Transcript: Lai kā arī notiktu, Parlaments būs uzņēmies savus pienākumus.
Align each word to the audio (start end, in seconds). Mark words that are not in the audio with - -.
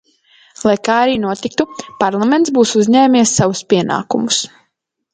Lai 0.67 0.73
kā 0.89 0.95
arī 1.01 1.19
notiktu, 1.25 1.67
Parlaments 2.01 2.57
būs 2.59 2.75
uzņēmies 2.83 3.37
savus 3.39 3.65
pienākumus. 3.75 4.45